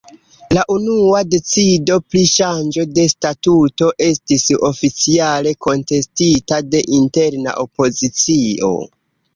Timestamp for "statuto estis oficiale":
3.13-5.55